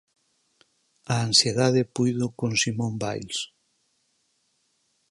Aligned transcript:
A 1.13 1.15
ansiedade 1.27 1.81
puido 1.95 2.27
con 2.39 2.51
Simone 2.63 2.97
Biles. 3.03 3.39